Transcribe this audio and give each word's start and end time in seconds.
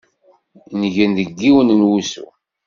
Ngen 0.81 1.11
deg 1.17 1.29
yiwen 1.41 1.69
n 1.77 1.85
wusu. 1.87 2.25